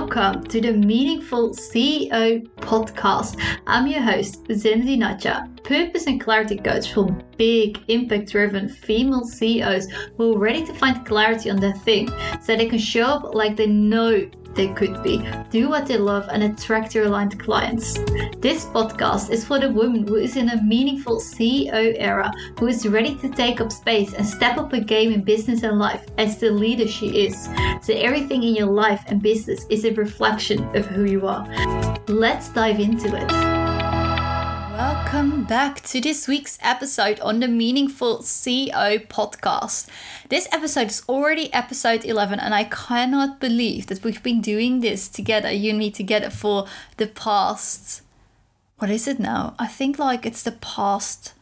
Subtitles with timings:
[0.00, 3.40] welcome to the Meaningful CEO podcast.
[3.68, 7.06] I'm your host, Zenzi Nadja, purpose and clarity coach for
[7.38, 9.86] big, impact driven female CEOs
[10.16, 12.08] who are ready to find clarity on their thing
[12.42, 16.28] so they can show up like they know they could be, do what they love,
[16.30, 17.94] and attract your aligned clients.
[18.38, 22.86] This podcast is for the woman who is in a meaningful CEO era, who is
[22.86, 26.38] ready to take up space and step up a game in business and life as
[26.38, 27.48] the leader she is.
[27.82, 31.46] So everything in your life and business is a reflection of who you are.
[32.06, 33.63] Let's dive into it.
[34.76, 39.86] Welcome back to this week's episode on the Meaningful CEO podcast.
[40.28, 45.08] This episode is already episode 11, and I cannot believe that we've been doing this
[45.08, 46.66] together, you and me together, for
[46.96, 48.02] the past.
[48.78, 49.54] What is it now?
[49.60, 51.34] I think like it's the past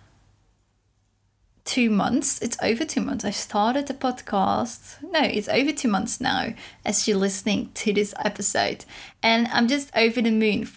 [1.65, 2.39] two months.
[2.43, 3.25] It's over two months.
[3.25, 5.03] I started the podcast.
[5.11, 6.53] No, it's over two months now
[6.85, 8.85] as you're listening to this episode.
[9.23, 10.69] And I'm just over the moon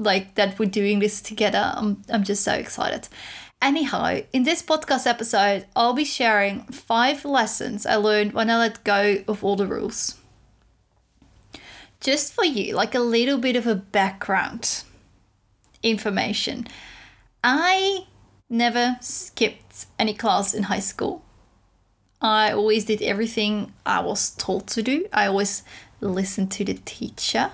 [0.00, 1.72] like that we're doing this together.
[1.76, 3.08] I'm, I'm just so excited.
[3.62, 8.82] Anyhow, in this podcast episode, I'll be sharing five lessons I learned when I let
[8.84, 10.16] go of all the rules.
[12.00, 14.84] Just for you, like a little bit of a background
[15.82, 16.66] information.
[17.44, 18.06] I
[18.48, 21.22] never skipped any class in high school.
[22.22, 25.06] I always did everything I was told to do.
[25.12, 25.62] I always
[26.00, 27.50] listened to the teacher.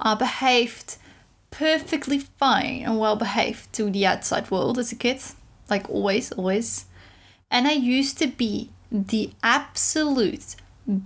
[0.00, 0.96] I behaved
[1.50, 5.20] perfectly fine and well behaved to the outside world as a kid,
[5.68, 6.86] like always, always.
[7.50, 10.56] And I used to be the absolute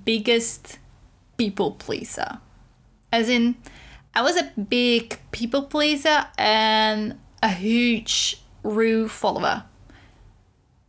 [0.04, 0.78] biggest
[1.36, 2.38] people pleaser.
[3.12, 3.56] As in,
[4.14, 9.64] I was a big people pleaser and a huge rule follower.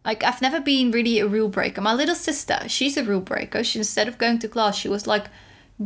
[0.06, 1.82] Like I've never been really a rule breaker.
[1.82, 3.64] My little sister, she's a rule breaker.
[3.64, 5.28] She instead of going to class, she was like,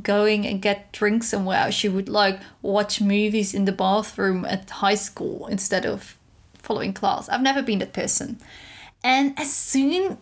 [0.02, 1.71] going and get drinks somewhere.
[1.71, 6.17] She would like watch movies in the bathroom at high school instead of
[6.58, 7.30] following class.
[7.30, 8.39] I've never been that person.
[9.03, 10.17] And as soon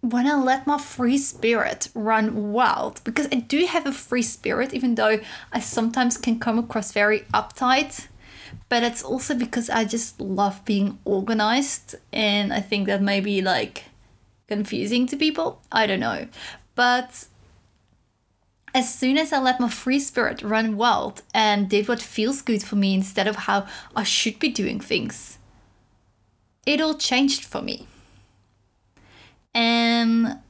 [0.00, 4.74] when I let my free spirit run wild, because I do have a free spirit,
[4.74, 5.20] even though
[5.52, 8.08] I sometimes can come across very uptight,
[8.68, 13.42] but it's also because I just love being organized, and I think that may be
[13.42, 13.84] like
[14.48, 15.62] confusing to people.
[15.72, 16.28] I don't know.
[16.74, 17.26] But
[18.76, 22.62] as soon as I let my free spirit run wild and did what feels good
[22.62, 23.66] for me instead of how
[23.96, 25.38] I should be doing things,
[26.66, 27.88] it all changed for me.
[29.54, 30.40] And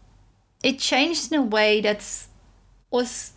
[0.65, 2.27] it changed in a way that
[2.91, 3.35] was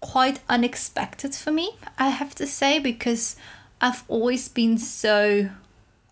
[0.00, 3.36] quite unexpected for me, I have to say, because
[3.80, 5.50] I've always been so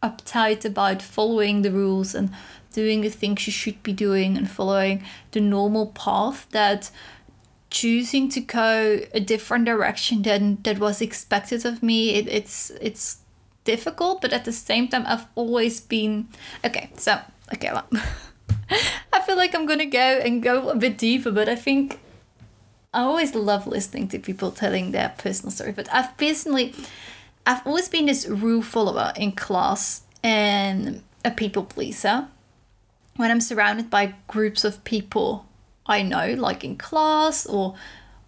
[0.05, 2.31] uptight about following the rules and
[2.73, 5.03] doing the things you should be doing and following
[5.33, 6.93] the normal path that
[7.71, 13.19] choosing to go a different direction than that was expected of me it, it's it's
[13.65, 16.27] difficult but at the same time i've always been
[16.65, 17.19] okay so
[17.55, 17.87] okay well,
[19.13, 22.01] i feel like i'm gonna go and go a bit deeper but i think
[22.93, 26.75] i always love listening to people telling their personal story but i've personally
[27.47, 32.29] i've always been this rule follower in class and a people pleaser.
[33.17, 35.47] When i'm surrounded by groups of people
[35.87, 37.75] I know, like in class or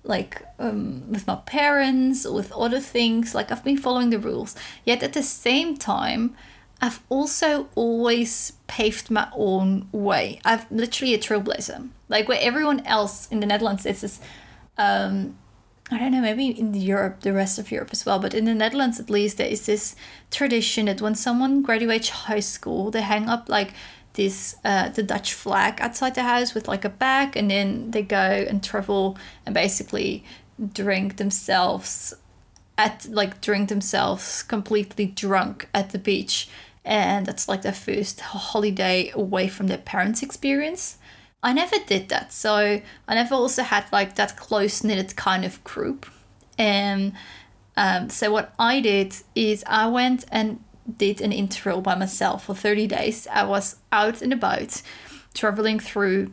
[0.04, 3.34] like um, with my parents or with other things.
[3.34, 4.56] Like I've been following the rules.
[4.84, 6.34] Yet at the same time,
[6.80, 10.40] I've also always paved my own way.
[10.44, 11.88] I've literally a trailblazer.
[12.08, 14.20] Like where everyone else in the Netherlands is this,
[14.76, 15.38] um,
[15.92, 18.54] I don't know, maybe in Europe, the rest of Europe as well, but in the
[18.54, 19.94] Netherlands at least, there is this
[20.32, 23.74] tradition that when someone graduates high school, they hang up like
[24.14, 28.02] this uh, the Dutch flag outside the house with like a bag, and then they
[28.02, 30.24] go and travel and basically
[30.72, 32.14] drink themselves
[32.78, 36.48] at like drink themselves completely drunk at the beach,
[36.84, 40.98] and that's like their first holiday away from their parents' experience.
[41.42, 45.62] I never did that, so I never also had like that close knitted kind of
[45.64, 46.06] group,
[46.58, 47.14] and
[47.76, 50.62] um, so what I did is I went and
[50.96, 53.26] did an interrail by myself for 30 days.
[53.28, 54.82] I was out and about
[55.34, 56.32] traveling through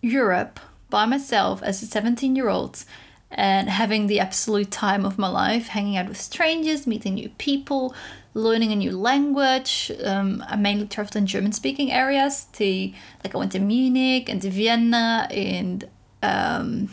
[0.00, 2.84] Europe by myself as a 17 year old
[3.30, 7.94] and having the absolute time of my life, hanging out with strangers, meeting new people,
[8.34, 9.92] learning a new language.
[10.04, 12.46] Um, I mainly traveled in German speaking areas.
[12.54, 12.92] To
[13.22, 15.88] like I went to Munich and to Vienna and
[16.22, 16.90] um,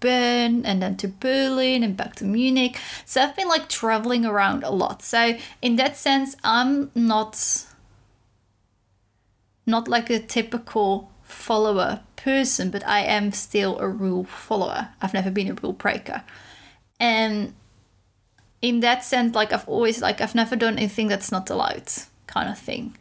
[0.00, 2.78] Bern and then to Berlin and back to Munich.
[3.04, 5.02] So I've been like traveling around a lot.
[5.02, 7.66] So in that sense, I'm not
[9.66, 14.88] not like a typical follower person, but I am still a rule follower.
[15.02, 16.22] I've never been a rule breaker.
[16.98, 17.54] And
[18.62, 21.90] in that sense, like I've always like I've never done anything that's not allowed,
[22.26, 22.96] kind of thing.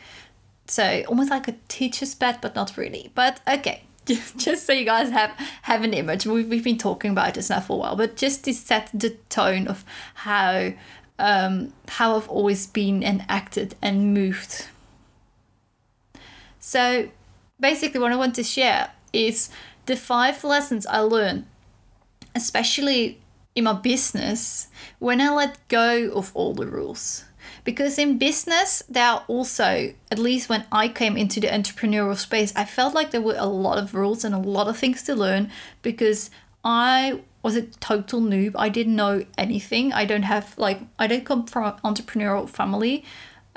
[0.67, 3.11] So almost like a teacher's pet, but not really.
[3.13, 5.31] But okay, just so you guys have
[5.63, 6.25] have an image.
[6.25, 9.11] We've, we've been talking about this now for a while, but just to set the
[9.29, 9.83] tone of
[10.15, 10.73] how
[11.17, 14.67] um, how I've always been and acted and moved.
[16.59, 17.09] So
[17.59, 19.49] basically, what I want to share is
[19.85, 21.45] the five lessons I learned,
[22.35, 23.21] especially
[23.55, 24.67] in my business,
[24.99, 27.25] when I let go of all the rules.
[27.65, 32.53] Because in business, there are also, at least when I came into the entrepreneurial space,
[32.56, 35.15] I felt like there were a lot of rules and a lot of things to
[35.15, 35.51] learn
[35.81, 36.29] because
[36.63, 38.53] I was a total noob.
[38.56, 39.91] I didn't know anything.
[39.91, 43.03] I don't have, like, I don't come from an entrepreneurial family.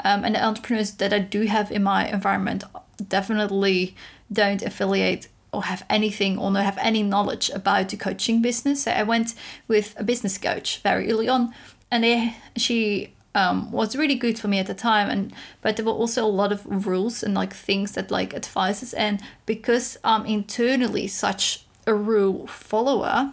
[0.02, 2.64] Um, and the entrepreneurs that I do have in my environment
[3.08, 3.94] definitely
[4.32, 8.84] don't affiliate or have anything or not have any knowledge about the coaching business.
[8.84, 9.34] So I went
[9.66, 11.52] with a business coach very early on,
[11.90, 15.08] and they, she um, was really good for me at the time.
[15.08, 15.32] And
[15.62, 18.92] but there were also a lot of rules and like things that like advices.
[18.94, 23.32] And because I'm internally such a rule follower,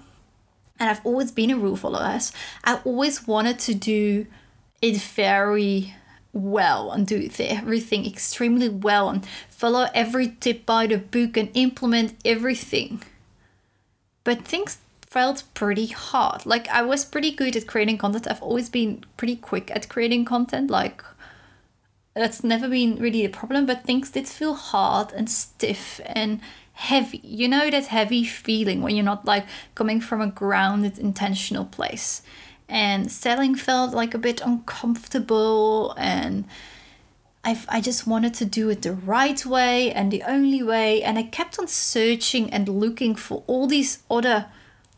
[0.79, 2.19] and I've always been a rule follower,
[2.63, 4.27] I always wanted to do
[4.81, 5.95] it very
[6.33, 12.13] well and do everything extremely well and follow every tip by the book and implement
[12.23, 13.01] everything.
[14.23, 14.79] But things
[15.15, 16.45] felt pretty hard.
[16.45, 18.27] Like I was pretty good at creating content.
[18.29, 20.69] I've always been pretty quick at creating content.
[20.69, 21.01] Like
[22.13, 26.41] that's never been really a problem, but things did feel hard and stiff and
[26.73, 27.21] heavy.
[27.23, 32.21] You know that heavy feeling when you're not like coming from a grounded intentional place
[32.67, 36.43] and selling felt like a bit uncomfortable and
[37.45, 41.17] i I just wanted to do it the right way and the only way and
[41.17, 44.47] I kept on searching and looking for all these other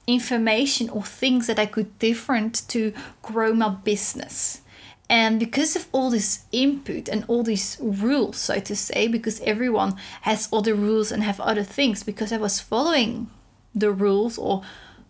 [0.08, 4.62] information or things that I could different to grow my business.
[5.10, 9.96] And because of all this input and all these rules, so to say, because everyone
[10.22, 13.30] has other rules and have other things, because I was following
[13.74, 14.64] the rules or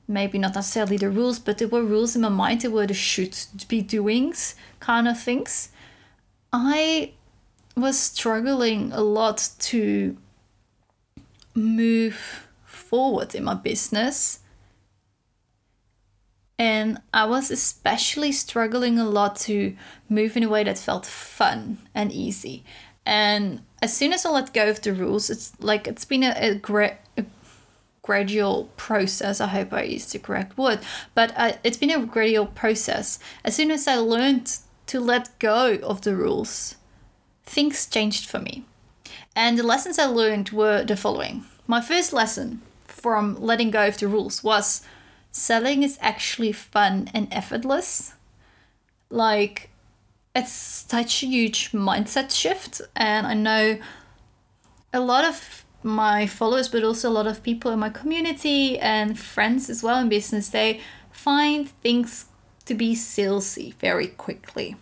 [0.07, 2.61] maybe not necessarily the rules, but there were rules in my mind.
[2.61, 3.35] There were the should
[3.67, 5.69] be doings kind of things.
[6.53, 7.11] I
[7.75, 10.17] was struggling a lot to
[11.53, 14.39] move forward in my business.
[16.59, 19.75] And I was especially struggling a lot to
[20.09, 22.63] move in a way that felt fun and easy.
[23.05, 26.59] And as soon as I let go of the rules, it's like it's been a,
[27.17, 27.25] a
[28.01, 29.39] gradual process.
[29.39, 30.79] I hope I used the correct word,
[31.13, 33.19] but uh, it's been a gradual process.
[33.43, 34.57] As soon as I learned
[34.87, 36.75] to let go of the rules,
[37.43, 38.65] things changed for me.
[39.35, 41.45] And the lessons I learned were the following.
[41.67, 44.81] My first lesson from letting go of the rules was
[45.37, 48.13] selling is actually fun and effortless.
[49.09, 49.69] Like,
[50.35, 53.79] it's such a huge mindset shift, and I know
[54.93, 59.17] a lot of my followers, but also a lot of people in my community and
[59.17, 60.81] friends as well in business, they
[61.11, 62.25] find things
[62.65, 64.75] to be salesy very quickly.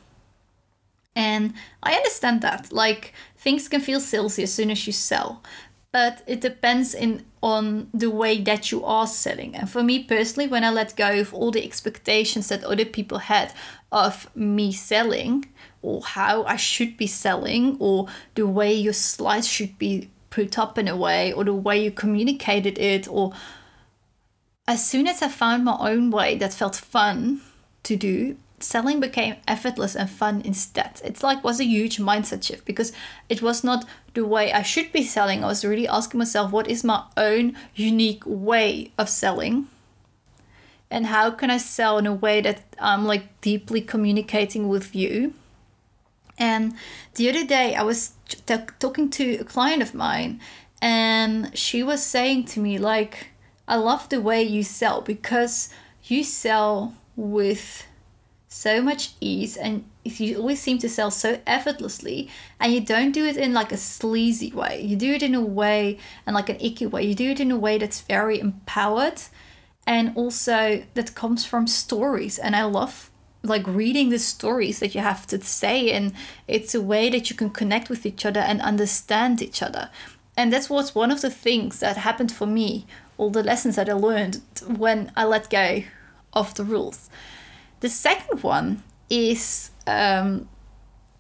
[1.16, 1.54] And
[1.84, 2.72] I understand that.
[2.72, 5.44] Like things can feel salesy as soon as you sell,
[5.96, 9.56] but it depends in on the way that you are selling.
[9.56, 13.20] And for me personally, when I let go of all the expectations that other people
[13.20, 13.54] had
[13.94, 15.46] of me selling,
[15.82, 20.78] or how I should be selling, or the way your slides should be put up
[20.78, 23.32] in a way or the way you communicated it or
[24.68, 27.40] as soon as I found my own way that felt fun
[27.84, 31.00] to do, selling became effortless and fun instead.
[31.06, 32.92] It's like was a huge mindset shift because
[33.30, 35.44] it was not the way I should be selling.
[35.44, 39.68] I was really asking myself what is my own unique way of selling?
[40.90, 45.34] And how can I sell in a way that I'm like deeply communicating with you?
[46.38, 46.76] And
[47.16, 50.42] the other day, I was t- talking to a client of mine,
[50.82, 53.30] and she was saying to me, like,
[53.68, 55.70] I love the way you sell because
[56.04, 57.88] you sell with
[58.56, 63.26] so much ease and you always seem to sell so effortlessly and you don't do
[63.26, 64.82] it in like a sleazy way.
[64.82, 67.04] You do it in a way and like an icky way.
[67.04, 69.22] You do it in a way that's very empowered
[69.86, 72.40] and also that comes from stories.
[72.40, 73.12] And i love
[73.44, 76.14] like reading the stories that you have to say and
[76.48, 79.90] it's a way that you can connect with each other and understand each other.
[80.38, 82.86] And that's what's one of the things that happened for me
[83.18, 84.42] all the lessons that i learned
[84.76, 85.84] when i let go
[86.34, 87.10] of the rules
[87.86, 90.50] the second one is um,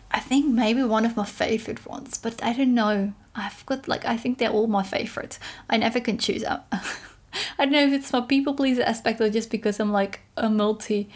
[0.09, 3.13] I think maybe one of my favorite ones, but I don't know.
[3.35, 5.37] I've got like I think they're all my favorite.
[5.69, 6.43] I never can choose.
[6.43, 6.55] I
[7.59, 11.07] don't know if it's my people pleaser aspect or just because I'm like a multi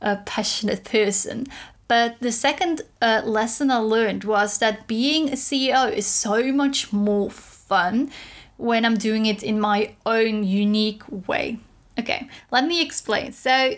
[0.00, 1.48] uh, passionate person.
[1.88, 6.92] But the second uh, lesson I learned was that being a CEO is so much
[6.92, 8.12] more fun
[8.56, 11.58] when I'm doing it in my own unique way.
[11.98, 13.32] Okay, let me explain.
[13.32, 13.74] So,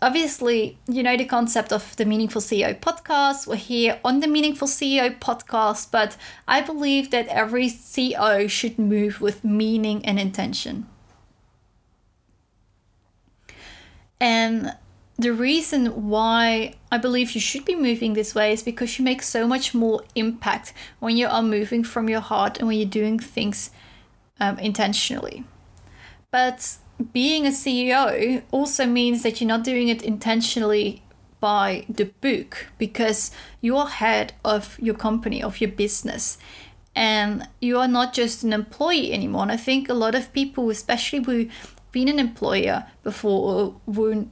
[0.00, 3.46] obviously, you know the concept of the Meaningful CEO podcast.
[3.46, 9.20] We're here on the Meaningful CEO podcast, but I believe that every CEO should move
[9.20, 10.86] with meaning and intention.
[14.20, 14.74] And
[15.16, 19.22] the reason why I believe you should be moving this way is because you make
[19.22, 23.18] so much more impact when you are moving from your heart and when you're doing
[23.18, 23.70] things
[24.40, 25.44] um, intentionally.
[26.30, 26.78] But
[27.12, 31.02] being a CEO also means that you're not doing it intentionally
[31.40, 36.38] by the book because you're head of your company, of your business.
[36.96, 39.42] And you are not just an employee anymore.
[39.42, 41.48] And I think a lot of people, especially who
[41.94, 43.80] been an employer before or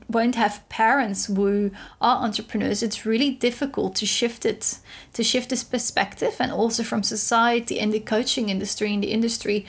[0.09, 4.81] won't have parents who are entrepreneurs it's really difficult to shift it
[5.13, 9.65] to shift this perspective and also from society and the coaching industry in the industry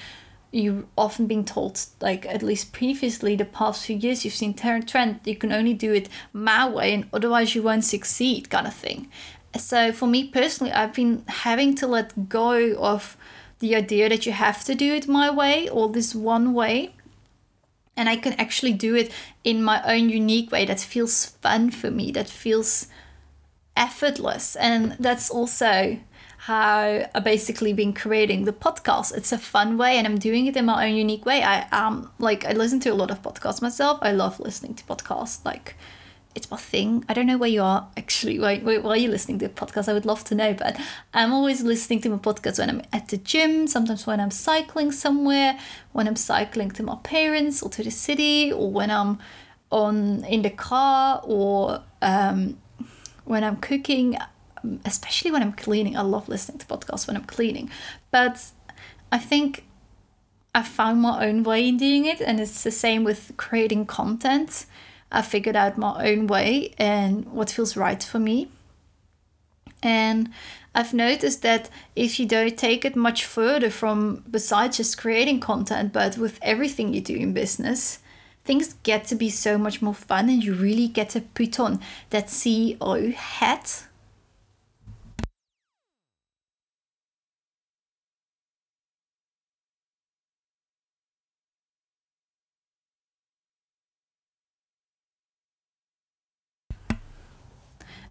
[0.53, 5.19] you've often been told like at least previously the past few years you've seen trend
[5.25, 9.09] you can only do it my way and otherwise you won't succeed kind of thing
[9.57, 13.17] so for me personally i've been having to let go of
[13.59, 16.93] the idea that you have to do it my way or this one way
[17.95, 19.11] and I can actually do it
[19.43, 22.87] in my own unique way that feels fun for me, that feels
[23.77, 24.55] effortless.
[24.55, 25.99] And that's also
[26.45, 29.15] how I basically been creating the podcast.
[29.15, 31.41] It's a fun way and I'm doing it in my own unique way.
[31.41, 33.99] I um like I listen to a lot of podcasts myself.
[34.01, 35.77] I love listening to podcasts like
[36.35, 37.05] it's my thing.
[37.07, 38.39] I don't know where you are actually.
[38.39, 39.87] Why, why, are you listening to a podcast?
[39.87, 40.53] I would love to know.
[40.53, 40.77] But
[41.13, 44.91] I'm always listening to my podcast when I'm at the gym, sometimes when I'm cycling
[44.91, 45.57] somewhere,
[45.93, 49.19] when I'm cycling to my parents or to the city, or when I'm
[49.71, 52.57] on in the car, or um,
[53.23, 54.17] when I'm cooking,
[54.85, 55.97] especially when I'm cleaning.
[55.97, 57.69] I love listening to podcasts when I'm cleaning.
[58.11, 58.51] But
[59.11, 59.65] I think
[60.55, 64.65] I found my own way in doing it, and it's the same with creating content
[65.11, 68.49] I figured out my own way and what feels right for me.
[69.83, 70.31] And
[70.73, 75.93] I've noticed that if you don't take it much further from besides just creating content,
[75.93, 77.99] but with everything you do in business,
[78.43, 81.79] things get to be so much more fun and you really get to put on
[82.09, 83.83] that CEO hat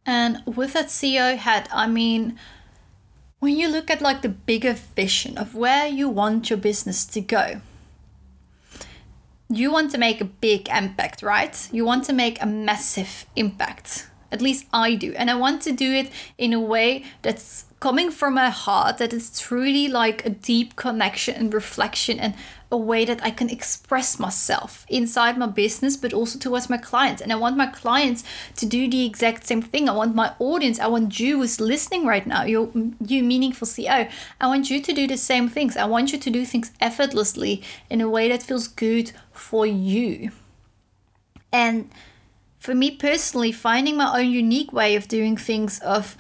[0.05, 2.39] And with that CEO hat, I mean,
[3.39, 7.21] when you look at like the bigger vision of where you want your business to
[7.21, 7.61] go,
[9.49, 11.69] you want to make a big impact, right?
[11.73, 14.09] You want to make a massive impact.
[14.31, 15.13] At least I do.
[15.15, 19.13] And I want to do it in a way that's coming from my heart, that
[19.13, 22.35] is truly like a deep connection and reflection and
[22.73, 27.21] a way that I can express myself inside my business, but also towards my clients.
[27.21, 28.25] And I want my clients
[28.57, 29.89] to do the exact same thing.
[29.89, 34.11] I want my audience, I want you who's listening right now, you, you meaningful CEO,
[34.41, 35.77] I want you to do the same things.
[35.77, 40.33] I want you to do things effortlessly in a way that feels good for you.
[41.53, 41.91] And
[42.59, 46.17] for me personally, finding my own unique way of doing things, of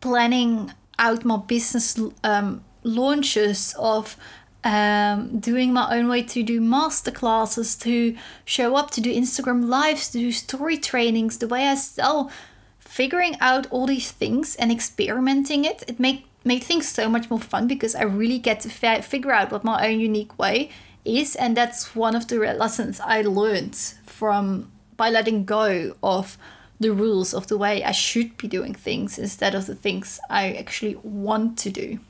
[0.00, 4.16] planning out my business um, launches, of
[4.66, 9.68] um, doing my own way to do master classes, to show up, to do Instagram
[9.68, 12.32] lives, to do story trainings, the way I sell,
[12.80, 17.40] figuring out all these things and experimenting it, it made made things so much more
[17.40, 20.70] fun because I really get to fi- figure out what my own unique way
[21.04, 26.38] is, and that's one of the lessons I learned from by letting go of
[26.80, 30.52] the rules of the way I should be doing things instead of the things I
[30.52, 32.00] actually want to do.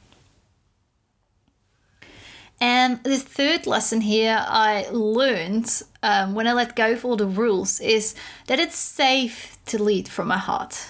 [2.60, 7.26] And the third lesson here I learned um, when I let go of all the
[7.26, 8.14] rules is
[8.46, 10.88] that it's safe to lead from my heart.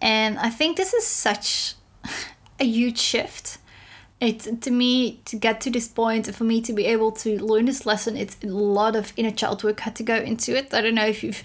[0.00, 1.74] And I think this is such
[2.60, 3.58] a huge shift.
[4.20, 7.66] It to me to get to this point for me to be able to learn
[7.66, 10.72] this lesson, it's a lot of inner child work had to go into it.
[10.72, 11.42] I don't know if you've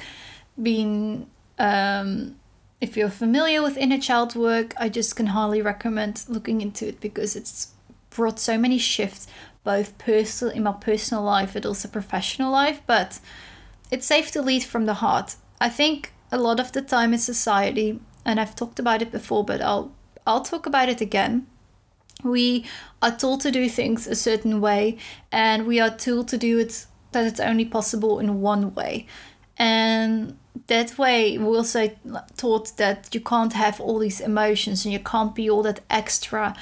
[0.61, 1.27] been
[1.59, 2.38] um,
[2.79, 7.00] if you're familiar with inner child work, I just can highly recommend looking into it
[7.00, 7.71] because it's
[8.12, 9.27] brought so many shifts,
[9.63, 12.82] both personal in my personal life but also professional life.
[12.86, 13.20] But
[13.89, 15.36] it's safe to lead from the heart.
[15.60, 19.44] I think a lot of the time in society, and I've talked about it before,
[19.44, 19.91] but I'll
[20.25, 21.48] I'll talk about it again.
[22.24, 22.65] We
[23.01, 24.98] are told to do things a certain way,
[25.32, 29.08] and we are told to do it that it's only possible in one way.
[29.58, 30.38] And
[30.68, 31.91] that way, we're also
[32.38, 36.56] taught that you can't have all these emotions and you can't be all that extra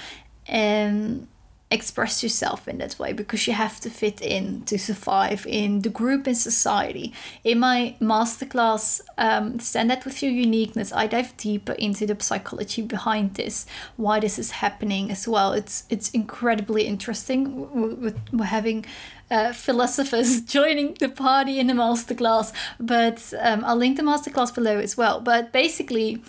[0.50, 1.28] and
[1.72, 5.90] express yourself in that way because you have to fit in to survive in the
[5.90, 7.14] group in society.
[7.44, 12.82] In my masterclass, um, Stand Out with Your Uniqueness, I dive deeper into the psychology
[12.82, 15.54] behind this, why this is happening as well.
[15.54, 18.02] It's it's incredibly interesting.
[18.32, 18.86] We're, having
[19.30, 24.80] uh, philosophers joining the party in the masterclass, but um, I'll link the masterclass below
[24.80, 25.22] as well.
[25.22, 26.24] But basically,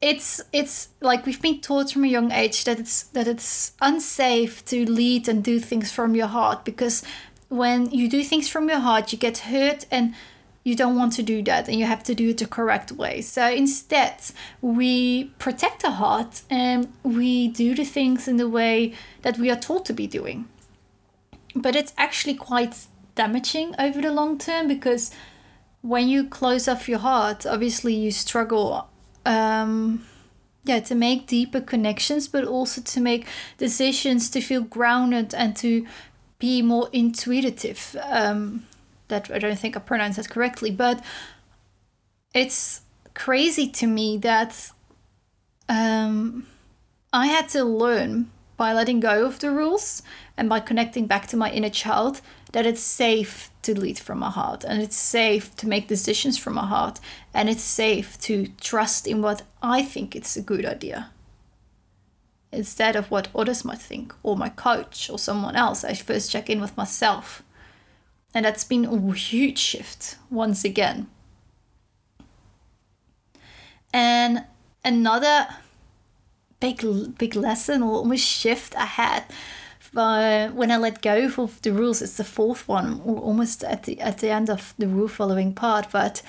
[0.00, 4.64] it's it's like we've been taught from a young age that it's that it's unsafe
[4.64, 7.02] to lead and do things from your heart because
[7.48, 10.14] when you do things from your heart you get hurt and
[10.62, 13.22] you don't want to do that and you have to do it the correct way.
[13.22, 14.20] So instead
[14.60, 19.56] we protect our heart and we do the things in the way that we are
[19.56, 20.46] taught to be doing.
[21.54, 25.10] But it's actually quite damaging over the long term because
[25.80, 28.87] when you close off your heart obviously you struggle
[29.28, 30.04] um,
[30.64, 33.26] yeah to make deeper connections but also to make
[33.58, 35.86] decisions to feel grounded and to
[36.38, 37.96] be more intuitive.
[38.02, 38.66] Um,
[39.08, 41.02] that i don't think i pronounced that correctly but
[42.34, 42.82] it's
[43.14, 44.70] crazy to me that
[45.68, 46.46] um,
[47.12, 50.02] i had to learn by letting go of the rules
[50.36, 52.20] and by connecting back to my inner child
[52.52, 56.54] that it's safe to lead from my heart and it's safe to make decisions from
[56.54, 56.98] my heart
[57.34, 61.10] and it's safe to trust in what I think it's a good idea
[62.50, 65.84] instead of what others might think or my coach or someone else.
[65.84, 67.42] I first check in with myself.
[68.34, 71.08] And that's been a huge shift once again.
[73.92, 74.44] And
[74.82, 75.48] another
[76.60, 76.82] big
[77.18, 79.24] big lesson or almost shift I had
[79.96, 84.00] uh, when I let go of the rules, it's the fourth one, almost at the
[84.00, 85.86] at the end of the rule following part.
[85.90, 86.22] But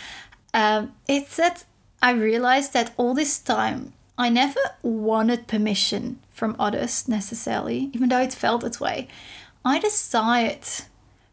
[0.53, 1.65] um, it's that
[2.01, 8.21] I realized that all this time I never wanted permission from others necessarily, even though
[8.21, 9.07] it felt that way.
[9.65, 10.65] I desired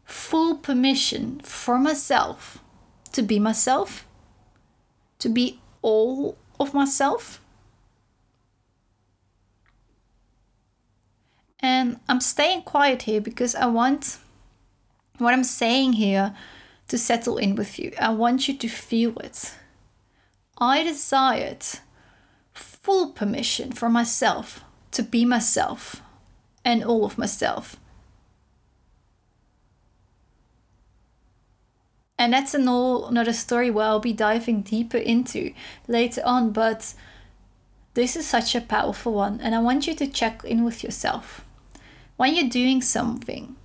[0.03, 2.59] full permission for myself
[3.13, 4.05] to be myself,
[5.19, 7.41] to be all of myself
[11.59, 14.19] And I'm staying quiet here because I want
[15.17, 16.35] what I'm saying here
[16.87, 17.91] to settle in with you.
[17.99, 19.53] I want you to feel it.
[20.59, 21.65] I desired
[22.53, 26.01] full permission for myself to be myself
[26.63, 27.77] and all of myself.
[32.19, 35.53] And that's an all another story where I'll be diving deeper into
[35.87, 36.95] later on, but
[37.93, 41.45] this is such a powerful one, and I want you to check in with yourself
[42.17, 43.55] when you're doing something,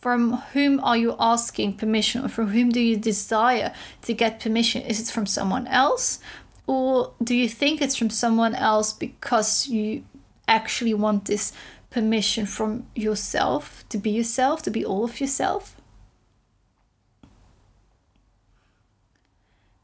[0.00, 4.82] from whom are you asking permission or from whom do you desire to get permission?
[4.82, 6.20] Is it from someone else?
[6.66, 10.04] Or do you think it's from someone else because you
[10.46, 11.52] actually want this
[11.90, 15.76] permission from yourself to be yourself, to be all of yourself?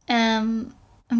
[0.08, 0.74] Um,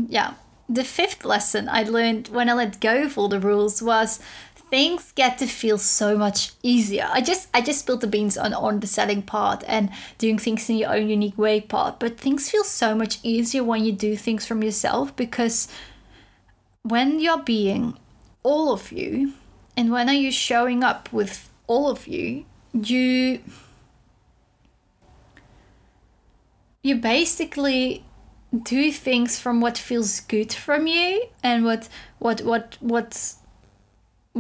[0.09, 0.35] yeah,
[0.69, 4.21] the fifth lesson I learned when I let go of all the rules was
[4.71, 7.09] things get to feel so much easier.
[7.13, 10.71] I just I just spilled the beans on on the selling part and doing things
[10.71, 14.17] in your own unique way part, but things feel so much easier when you do
[14.17, 15.69] things from yourself because
[16.83, 17.99] when you're being
[18.43, 19.35] all of you
[19.77, 23.41] and when are you showing up with all of you, you
[26.83, 28.05] you basically
[28.63, 33.35] do things from what feels good from you and what what what what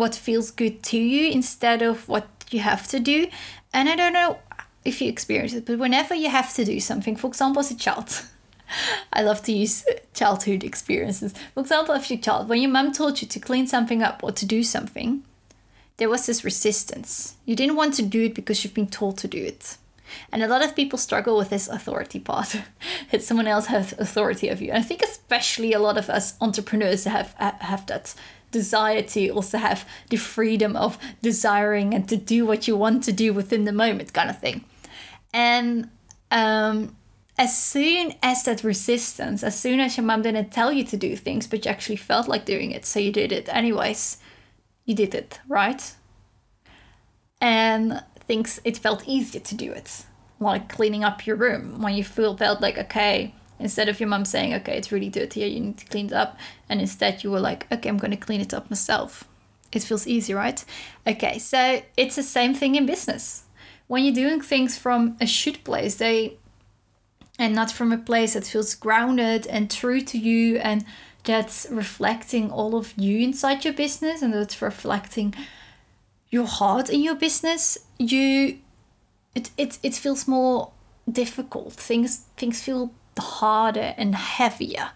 [0.00, 3.28] what feels good to you instead of what you have to do.
[3.72, 4.38] And I don't know
[4.84, 7.76] if you experience it, but whenever you have to do something, for example, as a
[7.76, 8.22] child,
[9.12, 9.84] I love to use
[10.14, 11.34] childhood experiences.
[11.54, 14.32] For example, if your child, when your mum told you to clean something up or
[14.32, 15.22] to do something,
[15.98, 17.36] there was this resistance.
[17.44, 19.76] You didn't want to do it because you've been told to do it.
[20.32, 22.56] And a lot of people struggle with this authority part
[23.10, 24.70] that someone else has authority of you.
[24.70, 28.14] And I think especially a lot of us entrepreneurs have have that
[28.50, 33.12] desire to also have the freedom of desiring and to do what you want to
[33.12, 34.64] do within the moment kind of thing.
[35.32, 35.90] And
[36.30, 36.96] um,
[37.40, 41.16] as soon as that resistance as soon as your mom didn't tell you to do
[41.16, 44.18] things but you actually felt like doing it so you did it anyways
[44.84, 45.94] you did it right?
[47.40, 50.04] And things it felt easier to do it
[50.38, 54.24] like cleaning up your room when you feel felt like okay Instead of your mom
[54.24, 56.38] saying, okay, it's really dirty here, you need to clean it up.
[56.68, 59.24] And instead you were like, okay, I'm going to clean it up myself.
[59.70, 60.64] It feels easy, right?
[61.06, 63.44] Okay, so it's the same thing in business.
[63.86, 66.38] When you're doing things from a should place, they
[67.38, 70.84] and not from a place that feels grounded and true to you and
[71.24, 75.34] that's reflecting all of you inside your business and that's reflecting
[76.30, 78.58] your heart in your business, you
[79.34, 80.72] it it, it feels more
[81.10, 81.72] difficult.
[81.74, 84.90] Things things feel harder and heavier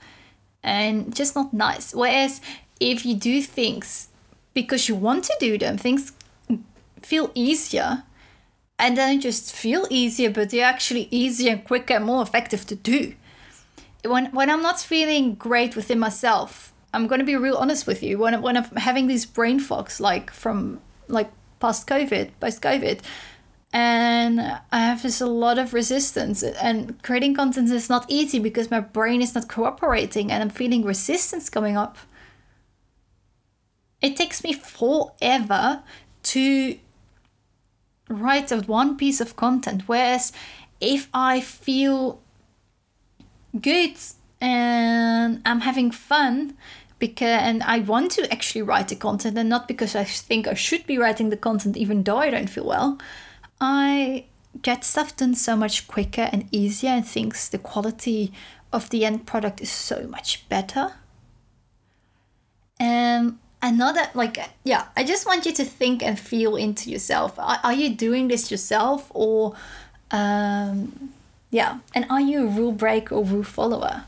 [0.63, 1.95] and just not nice.
[1.95, 2.41] Whereas
[2.81, 4.09] if you do things
[4.55, 6.13] because you want to do them, things
[7.03, 8.05] feel easier
[8.79, 12.75] and then just feel easier, but they're actually easier and quicker and more effective to
[12.75, 13.15] do.
[14.05, 18.19] When when I'm not feeling great within myself, I'm gonna be real honest with you.
[18.19, 23.01] When when I'm having these brain fogs, like from like past COVID, post COVID,
[23.75, 26.45] and I have just a lot of resistance.
[26.45, 30.85] And creating content is not easy because my brain is not cooperating, and I'm feeling
[30.85, 31.99] resistance coming up.
[34.01, 35.83] It takes me forever
[36.23, 36.79] to
[38.09, 39.83] write out one piece of content.
[39.87, 40.33] Whereas
[40.81, 42.21] if I feel
[43.61, 43.97] good
[44.41, 46.57] and I'm having fun
[47.01, 50.55] because and I want to actually write the content and not because I think I
[50.55, 52.99] should be writing the content even though I don't feel well,
[53.61, 54.27] I
[54.63, 58.33] get stuff done so much quicker and easier and thinks the quality
[58.73, 60.93] of the end product is so much better.
[62.79, 67.59] And another like yeah i just want you to think and feel into yourself are,
[67.65, 69.55] are you doing this yourself or
[70.11, 71.11] um
[71.51, 74.05] yeah and are you a rule breaker or rule follower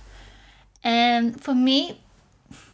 [0.85, 1.99] and for me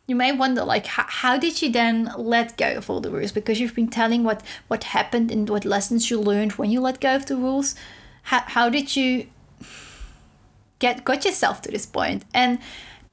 [0.07, 3.33] you may wonder like how, how did you then let go of all the rules
[3.33, 7.01] because you've been telling what what happened and what lessons you learned when you let
[7.01, 7.75] go of the rules
[8.25, 9.27] how, how did you
[10.79, 12.59] get got yourself to this point and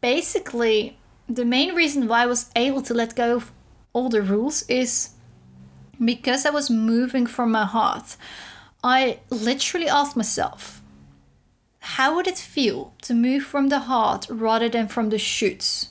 [0.02, 0.97] basically
[1.30, 3.52] the main reason why I was able to let go of
[3.93, 5.12] all the rules is
[6.04, 8.17] because I was moving from my heart.
[8.84, 10.82] I literally asked myself,
[11.80, 15.89] how would it feel to move from the heart rather than from the shoots?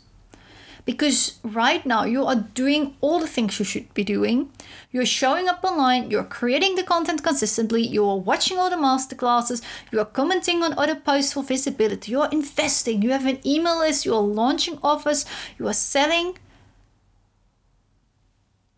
[0.88, 4.51] Because right now you are doing all the things you should be doing.
[4.90, 9.61] You're showing up online, you're creating the content consistently, you're watching all the masterclasses,
[9.92, 14.07] you are commenting on other posts for visibility, you're investing, you have an email list,
[14.07, 15.27] you are launching offers,
[15.59, 16.38] you are selling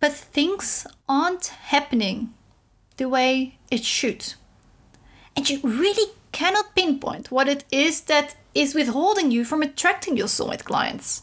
[0.00, 2.32] but things aren't happening
[2.96, 4.34] the way it should.
[5.36, 10.26] And you really cannot pinpoint what it is that is withholding you from attracting your
[10.26, 11.22] soulmate clients.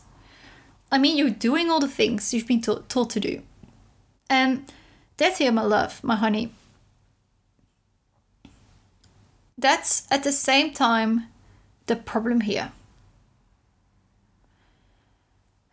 [0.91, 3.37] I mean, you're doing all the things you've been to- told to do.
[3.37, 3.43] Um,
[4.29, 4.73] and
[5.17, 6.53] that's here, my love, my honey.
[9.57, 11.27] That's at the same time
[11.87, 12.71] the problem here.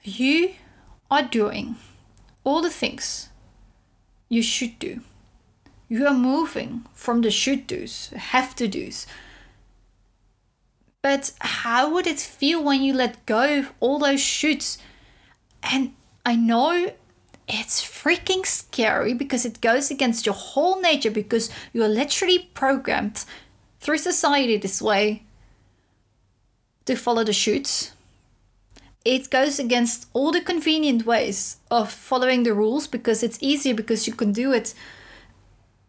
[0.03, 0.55] You
[1.11, 1.77] are doing
[2.45, 3.29] all the things
[4.29, 5.01] you should do.
[5.89, 9.07] You are moving from the should do's, have to do's.
[11.03, 14.79] But how would it feel when you let go of all those shoulds?
[15.73, 16.93] And I know
[17.49, 23.25] it's freaking scary because it goes against your whole nature because you're literally programmed
[23.81, 25.25] through society this way
[26.87, 27.93] to follow the shoots.
[29.05, 34.07] it goes against all the convenient ways of following the rules because it's easier because
[34.07, 34.73] you can do it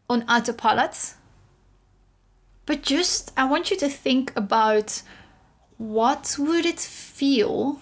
[0.10, 1.14] on autopilot.
[2.66, 5.02] But just I want you to think about
[5.78, 7.80] what would it feel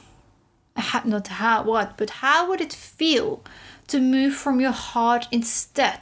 [1.06, 3.44] not how what but how would it feel
[3.88, 6.00] to move from your heart instead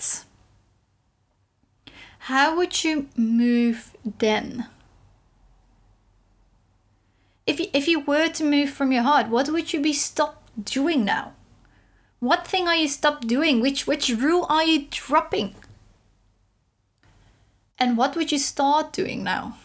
[2.19, 4.67] how would you move then
[7.47, 10.63] if you, if you were to move from your heart, what would you be stopped
[10.63, 11.33] doing now?
[12.19, 13.61] What thing are you stopped doing?
[13.61, 15.55] Which which rule are you dropping?
[17.79, 19.57] And what would you start doing now?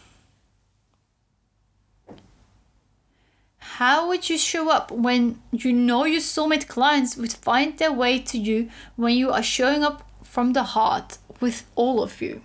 [3.77, 8.17] How would you show up when you know your soulmate clients would find their way
[8.17, 12.41] to you when you are showing up from the heart with all of you?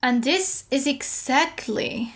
[0.00, 2.14] And this is exactly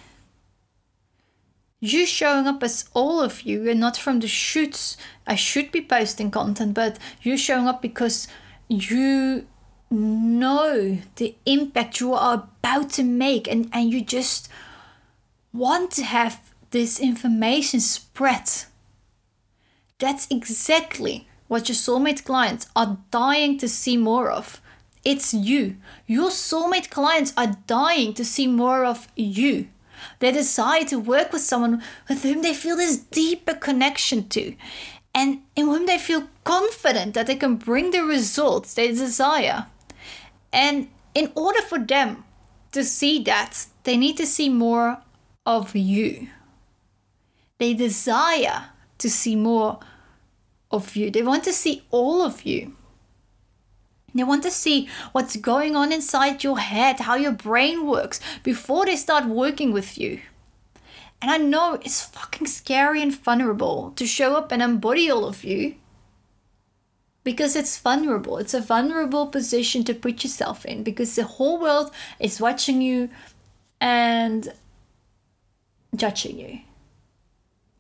[1.81, 4.97] you showing up as all of you and not from the shoots.
[5.27, 8.29] I should be posting content, but you showing up because
[8.69, 9.49] you
[9.91, 14.49] know the impact you are about to make and, and you just
[15.53, 18.51] want to have this information spread.
[19.99, 24.61] That's exactly what your soulmate clients are dying to see more of
[25.05, 25.77] It's you.
[26.09, 29.69] Your soulmate clients are dying to see more of you.
[30.19, 34.57] They desire to work with someone with whom they feel this deeper connection to
[35.15, 39.67] and in whom they feel confident that they can bring the results they desire.
[40.57, 42.25] And in order for them
[42.73, 45.03] to see that, they need to see more
[45.45, 46.29] of you.
[47.59, 49.81] They desire to see more
[50.71, 51.11] of you.
[51.11, 52.75] They want to see all of you.
[54.15, 58.87] They want to see what's going on inside your head, how your brain works before
[58.87, 60.21] they start working with you.
[61.21, 65.45] And I know it's fucking scary and vulnerable to show up and embody all of
[65.45, 65.75] you
[67.27, 68.39] because it's vulnerable.
[68.39, 73.11] It's a vulnerable position to put yourself in because the whole world is watching you
[73.81, 74.53] and
[75.97, 76.61] judging you.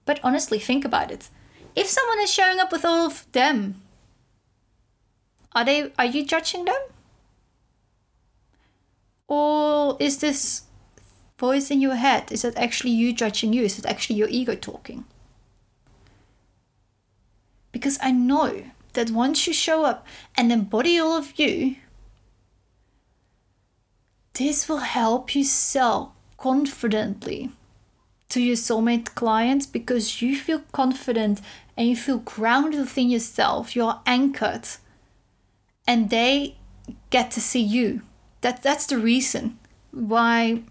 [0.04, 1.28] But honestly, think about it.
[1.76, 3.82] If someone is showing up with all of them,
[5.52, 6.82] are they are you judging them?
[9.28, 10.62] Or is this
[11.38, 12.32] voice in your head?
[12.32, 13.62] Is it actually you judging you?
[13.62, 15.04] Is it actually your ego talking?
[17.70, 20.06] Because I know that once you show up
[20.36, 21.76] and embody all of you,
[24.34, 27.50] this will help you sell confidently
[28.28, 31.40] to your soulmate clients because you feel confident
[31.76, 33.76] and you feel grounded within yourself.
[33.76, 34.66] You're anchored
[35.86, 36.56] and they
[37.10, 38.02] get to see you.
[38.40, 39.58] That, that's the reason
[39.90, 40.62] why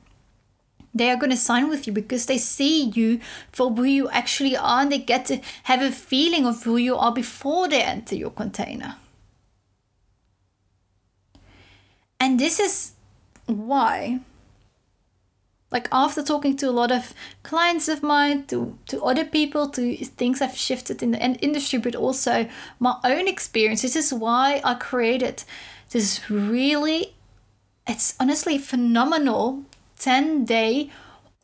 [0.96, 3.20] they are going to sign with you because they see you
[3.52, 6.96] for who you actually are and they get to have a feeling of who you
[6.96, 8.96] are before they enter your container.
[12.20, 12.94] And this is
[13.46, 14.22] why
[15.72, 19.96] like after talking to a lot of clients of mine to to other people to
[19.98, 22.48] things i've shifted in the industry but also
[22.80, 25.44] my own experience this is why i created
[25.92, 27.14] this really
[27.88, 29.64] it's honestly phenomenal
[30.00, 30.90] 10 day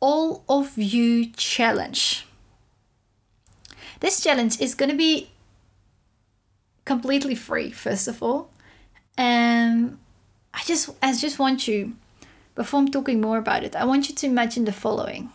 [0.00, 2.26] all of you challenge.
[4.00, 5.30] This challenge is going to be
[6.84, 8.50] completely free, first of all.
[9.16, 9.98] And
[10.52, 11.94] I just I just want you
[12.54, 15.30] before I'm talking more about it, I want you to imagine the following.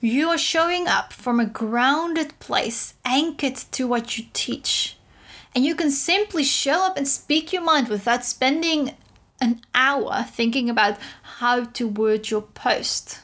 [0.00, 4.96] You are showing up from a grounded place, anchored to what you teach.
[5.54, 8.94] And you can simply show up and speak your mind without spending
[9.40, 10.98] an hour thinking about
[11.38, 13.20] how to word your post.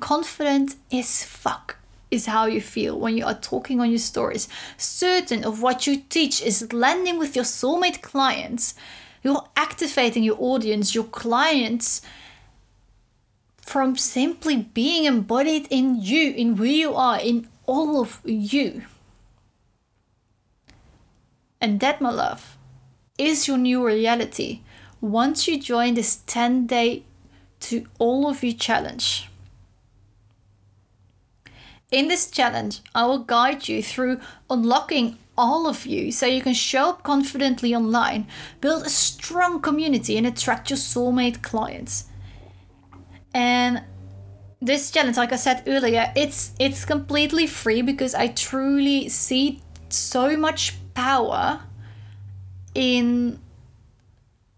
[0.00, 1.76] Confident as fuck
[2.10, 4.48] is how you feel when you are talking on your stories.
[4.76, 8.74] Certain of what you teach is landing with your soulmate clients.
[9.22, 12.02] You're activating your audience, your clients,
[13.60, 18.82] from simply being embodied in you, in who you are, in all of you.
[21.60, 22.58] And that, my love,
[23.18, 24.60] is your new reality
[25.00, 27.04] once you join this 10 day
[27.60, 29.28] to all of you challenge.
[31.90, 36.54] In this challenge, I will guide you through unlocking all of you so you can
[36.54, 38.26] show up confidently online,
[38.60, 42.06] build a strong community, and attract your soulmate clients.
[43.34, 43.82] And
[44.60, 50.36] this challenge, like I said earlier, it's it's completely free because I truly see so
[50.36, 51.60] much power
[52.74, 53.40] in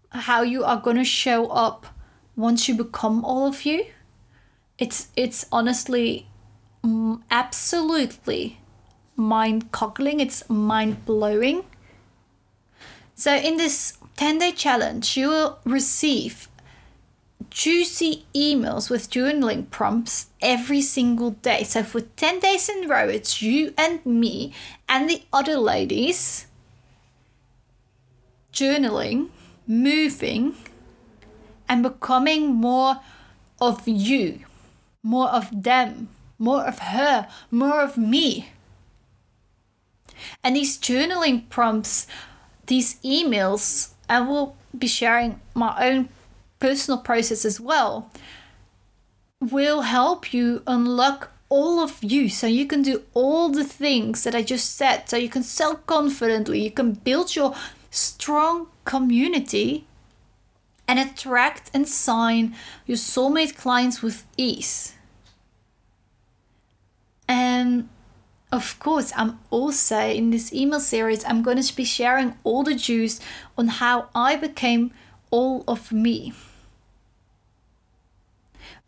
[0.09, 1.87] how you are going to show up
[2.35, 3.85] once you become all of you.
[4.77, 6.27] It's it's honestly
[7.31, 8.59] absolutely
[9.15, 11.63] mind-boggling it's mind-blowing.
[13.15, 16.49] So in this 10 day challenge you will receive
[17.49, 21.63] juicy emails with journaling prompts every single day.
[21.63, 24.53] So for 10 days in a row it's you and me
[24.89, 26.47] and the other ladies
[28.55, 29.29] journaling,
[29.67, 30.55] moving,
[31.67, 33.01] and becoming more
[33.59, 34.39] of you,
[35.03, 38.49] more of them, more of her, more of me.
[40.43, 42.07] And these journaling prompts,
[42.67, 46.09] these emails, I will be sharing my own
[46.59, 48.09] personal process as well,
[49.41, 54.35] will help you unlock all of you so you can do all the things that
[54.35, 55.07] I just said.
[55.09, 57.53] So you can sell confidently, you can build your
[57.95, 59.87] strong community
[60.87, 62.55] and attract and sign
[62.85, 64.93] your soulmate clients with ease.
[67.27, 67.89] And
[68.51, 72.75] of course, I'm also in this email series, I'm going to be sharing all the
[72.75, 73.19] juice
[73.57, 74.91] on how I became
[75.31, 76.33] all of me.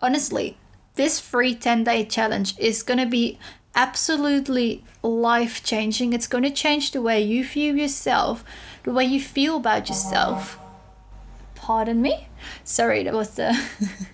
[0.02, 0.58] Honestly,
[0.96, 3.40] this free 10 day challenge is going to be
[3.76, 6.12] absolutely life changing.
[6.12, 8.44] It's going to change the way you view yourself,
[8.88, 10.58] the way you feel about yourself.
[11.56, 12.30] Pardon me?
[12.64, 13.52] Sorry, that was the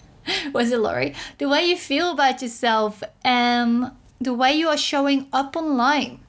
[0.51, 1.13] was it Laurie?
[1.37, 6.21] The way you feel about yourself and the way you are showing up online.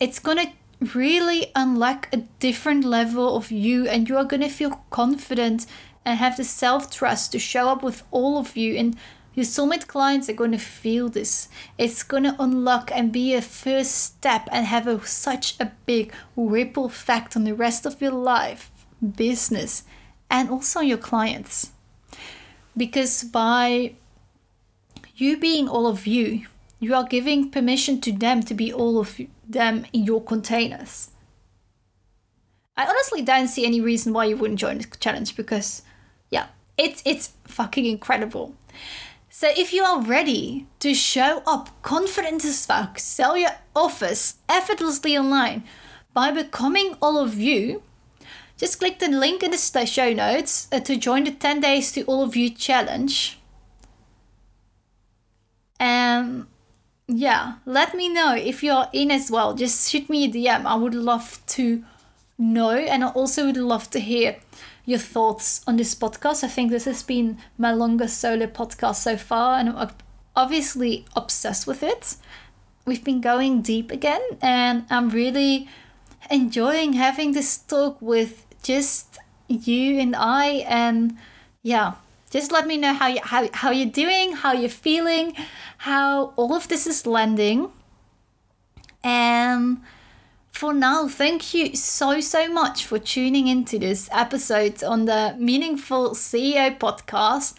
[0.00, 0.54] It's gonna
[0.94, 5.66] really unlock a different level of you and you are gonna feel confident
[6.02, 8.96] and have the self-trust to show up with all of you and
[9.36, 11.48] your soulmate clients are going to feel this.
[11.76, 16.12] It's going to unlock and be a first step and have a, such a big
[16.34, 18.70] ripple effect on the rest of your life,
[19.16, 19.84] business,
[20.30, 21.72] and also your clients.
[22.74, 23.94] Because by
[25.16, 26.46] you being all of you,
[26.80, 31.10] you are giving permission to them to be all of them in your containers.
[32.74, 35.82] I honestly don't see any reason why you wouldn't join this challenge because,
[36.30, 36.46] yeah,
[36.78, 38.54] it's it's fucking incredible.
[39.38, 45.14] So if you are ready to show up confident as fuck, sell your offers effortlessly
[45.14, 45.64] online
[46.14, 47.82] by becoming all of you,
[48.56, 52.02] just click the link in the show notes uh, to join the 10 days to
[52.04, 53.38] all of you challenge.
[55.78, 56.46] And
[57.06, 59.52] yeah, let me know if you're in as well.
[59.52, 60.64] Just shoot me a DM.
[60.64, 61.84] I would love to
[62.38, 64.36] know and I also would love to hear
[64.86, 66.44] your thoughts on this podcast.
[66.44, 69.90] I think this has been my longest solo podcast so far, and I'm
[70.34, 72.16] obviously obsessed with it.
[72.86, 75.68] We've been going deep again, and I'm really
[76.30, 79.18] enjoying having this talk with just
[79.48, 80.64] you and I.
[80.68, 81.18] And
[81.62, 81.94] yeah,
[82.30, 85.34] just let me know how you how, how you're doing, how you're feeling,
[85.78, 87.72] how all of this is landing.
[89.02, 89.82] And
[90.56, 96.12] for now, thank you so, so much for tuning into this episode on the Meaningful
[96.12, 97.54] CEO podcast.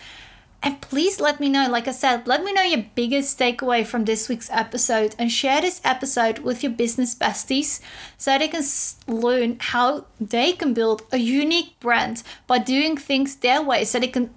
[0.64, 4.06] And please let me know, like I said, let me know your biggest takeaway from
[4.06, 7.82] this week's episode and share this episode with your business besties
[8.18, 8.64] so they can
[9.06, 14.08] learn how they can build a unique brand by doing things their way so they
[14.08, 14.34] can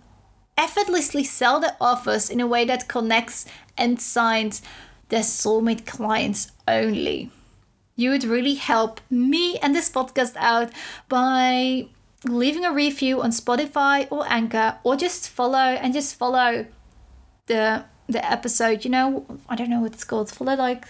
[0.58, 3.46] effortlessly sell their offers in a way that connects
[3.78, 4.60] and signs
[5.08, 7.30] their soulmate clients only
[8.00, 10.70] you would really help me and this podcast out
[11.08, 11.86] by
[12.24, 16.66] leaving a review on Spotify or Anchor or just follow and just follow
[17.46, 18.84] the the episode.
[18.84, 20.30] You know, I don't know what it's called.
[20.30, 20.86] Follow like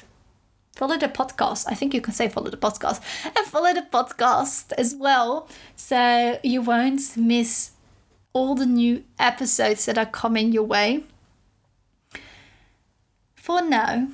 [0.77, 1.67] follow the podcast.
[1.69, 6.39] I think you can say follow the podcast and follow the podcast as well so
[6.43, 7.73] you won't miss
[8.33, 11.05] all the new episodes that are coming your way.
[13.35, 14.09] For now,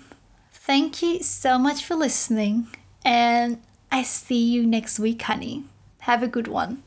[0.51, 2.69] thank you so much for listening
[3.07, 5.65] and I see you next week, honey.
[6.01, 6.83] Have a good one.